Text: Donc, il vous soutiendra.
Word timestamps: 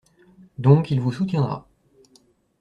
Donc, 0.57 0.89
il 0.89 0.99
vous 0.99 1.11
soutiendra. 1.11 1.69